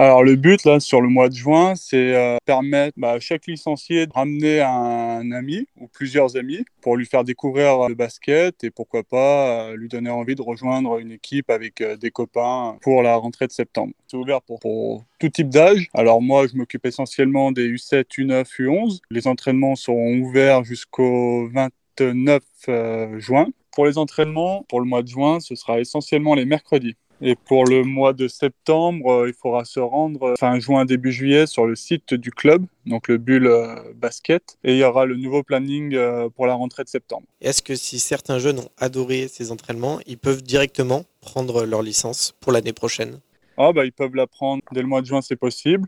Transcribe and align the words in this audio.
Alors 0.00 0.24
le 0.24 0.34
but 0.34 0.64
là 0.64 0.80
sur 0.80 1.02
le 1.02 1.10
mois 1.10 1.28
de 1.28 1.34
juin, 1.34 1.74
c'est 1.74 2.16
euh, 2.16 2.38
permettre 2.46 2.94
bah, 2.98 3.10
à 3.10 3.20
chaque 3.20 3.46
licencié 3.46 4.06
de 4.06 4.12
ramener 4.14 4.62
un 4.62 5.30
ami 5.30 5.66
ou 5.78 5.88
plusieurs 5.88 6.38
amis 6.38 6.64
pour 6.80 6.96
lui 6.96 7.04
faire 7.04 7.22
découvrir 7.22 7.86
le 7.86 7.94
basket 7.94 8.64
et 8.64 8.70
pourquoi 8.70 9.02
pas 9.02 9.68
euh, 9.68 9.76
lui 9.76 9.88
donner 9.88 10.08
envie 10.08 10.34
de 10.34 10.40
rejoindre 10.40 10.96
une 11.00 11.12
équipe 11.12 11.50
avec 11.50 11.82
euh, 11.82 11.98
des 11.98 12.10
copains 12.10 12.78
pour 12.80 13.02
la 13.02 13.14
rentrée 13.16 13.46
de 13.46 13.52
septembre. 13.52 13.92
C'est 14.06 14.16
ouvert 14.16 14.40
pour, 14.40 14.58
pour 14.60 15.04
tout 15.18 15.28
type 15.28 15.50
d'âge. 15.50 15.90
Alors 15.92 16.22
moi, 16.22 16.46
je 16.46 16.56
m'occupe 16.56 16.86
essentiellement 16.86 17.52
des 17.52 17.68
U7, 17.68 18.04
U9, 18.04 18.46
U11. 18.58 19.00
Les 19.10 19.26
entraînements 19.26 19.76
seront 19.76 20.16
ouverts 20.16 20.64
jusqu'au 20.64 21.46
29 21.50 22.40
juin. 23.18 23.48
Pour 23.70 23.84
les 23.84 23.98
entraînements, 23.98 24.64
pour 24.66 24.80
le 24.80 24.86
mois 24.86 25.02
de 25.02 25.08
juin, 25.08 25.40
ce 25.40 25.54
sera 25.54 25.78
essentiellement 25.78 26.34
les 26.34 26.46
mercredis. 26.46 26.96
Et 27.22 27.34
pour 27.34 27.66
le 27.66 27.84
mois 27.84 28.14
de 28.14 28.28
septembre, 28.28 29.10
euh, 29.10 29.28
il 29.28 29.34
faudra 29.34 29.66
se 29.66 29.78
rendre 29.78 30.22
euh, 30.22 30.34
fin 30.38 30.58
juin, 30.58 30.86
début 30.86 31.12
juillet 31.12 31.46
sur 31.46 31.66
le 31.66 31.76
site 31.76 32.14
du 32.14 32.30
club, 32.30 32.64
donc 32.86 33.08
le 33.08 33.18
Bulle 33.18 33.46
euh, 33.46 33.74
Basket. 33.94 34.58
Et 34.64 34.72
il 34.72 34.78
y 34.78 34.84
aura 34.84 35.04
le 35.04 35.16
nouveau 35.16 35.42
planning 35.42 35.98
pour 36.34 36.46
la 36.46 36.54
rentrée 36.54 36.84
de 36.84 36.88
septembre. 36.88 37.26
Est-ce 37.40 37.62
que 37.62 37.74
si 37.74 37.98
certains 37.98 38.38
jeunes 38.38 38.60
ont 38.60 38.68
adoré 38.78 39.28
ces 39.28 39.52
entraînements, 39.52 40.00
ils 40.06 40.18
peuvent 40.18 40.42
directement 40.42 41.04
prendre 41.20 41.64
leur 41.64 41.82
licence 41.82 42.32
pour 42.40 42.52
l'année 42.52 42.72
prochaine? 42.72 43.20
Ah 43.58 43.72
bah, 43.72 43.84
Ils 43.84 43.92
peuvent 43.92 44.14
la 44.14 44.26
prendre 44.26 44.62
dès 44.72 44.80
le 44.80 44.86
mois 44.86 45.02
de 45.02 45.06
juin, 45.06 45.20
c'est 45.20 45.36
possible. 45.36 45.86